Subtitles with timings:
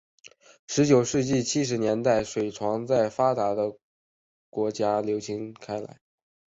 [0.65, 3.53] 十九世纪七十年代水床在发达
[4.49, 5.99] 国家流行开来。